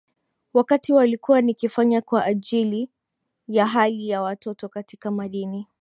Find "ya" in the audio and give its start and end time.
3.47-3.67, 4.09-4.21